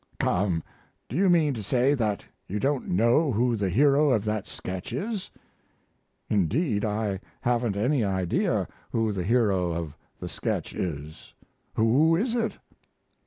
[0.19, 0.63] "Come,
[1.09, 4.91] do you mean to say that you don't know who the hero of that sketch
[4.91, 5.29] is?"
[6.27, 11.35] "Indeed I haven't any idea who the hero of the sketch is.
[11.75, 12.53] Who is it?"